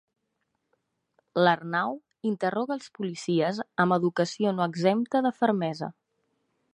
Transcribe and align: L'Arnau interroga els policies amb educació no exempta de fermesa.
L'Arnau 1.41 1.93
interroga 2.29 2.75
els 2.77 2.89
policies 2.97 3.61
amb 3.85 3.97
educació 3.99 4.55
no 4.61 4.67
exempta 4.75 5.23
de 5.27 5.37
fermesa. 5.43 5.95